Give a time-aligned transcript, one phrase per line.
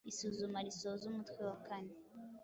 [0.11, 1.93] Isuzuma risoza umutwe wa kane